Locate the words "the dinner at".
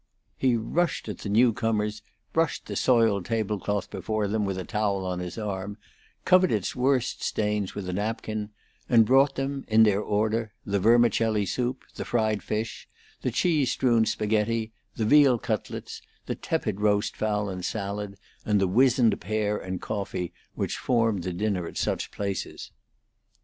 21.21-21.77